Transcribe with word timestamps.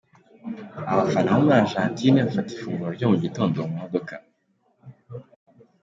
Abafana 0.91 1.29
bo 1.35 1.39
muri 1.45 1.55
Argentine 1.63 2.17
bafata 2.25 2.49
ifunguro 2.53 2.91
ryo 2.97 3.07
mu 3.11 3.17
gitondo 3.23 3.57
mu 3.69 3.75
modoka. 3.81 4.13